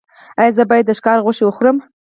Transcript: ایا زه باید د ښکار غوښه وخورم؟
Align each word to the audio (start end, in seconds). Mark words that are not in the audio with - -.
ایا 0.39 0.51
زه 0.57 0.63
باید 0.69 0.85
د 0.87 0.91
ښکار 0.99 1.17
غوښه 1.25 1.43
وخورم؟ 1.45 1.77